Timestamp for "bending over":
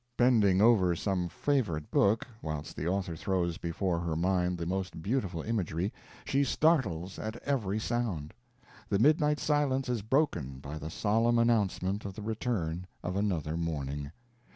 0.17-0.95